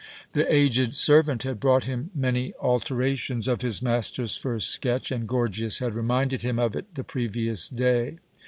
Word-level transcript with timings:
The 0.33 0.51
aged 0.51 0.95
servant 0.95 1.43
had 1.43 1.59
brought 1.59 1.83
him 1.83 2.09
many 2.15 2.55
alterations 2.55 3.47
of 3.47 3.61
his 3.61 3.83
master's 3.83 4.35
first 4.35 4.69
sketch, 4.71 5.11
and 5.11 5.27
Gorgias 5.27 5.77
had 5.77 5.93
reminded 5.93 6.41
him 6.41 6.57
of 6.57 6.75
it 6.75 6.95
the 6.95 7.03
previous 7.03 7.67
day. 7.69 8.17